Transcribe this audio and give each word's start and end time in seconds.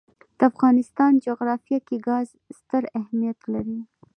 د 0.37 0.39
افغانستان 0.51 1.11
جغرافیه 1.25 1.79
کې 1.87 1.97
ګاز 2.07 2.27
ستر 2.57 2.83
اهمیت 2.99 3.39
لري. 3.53 3.79